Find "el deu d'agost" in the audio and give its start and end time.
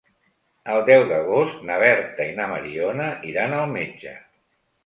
0.75-1.59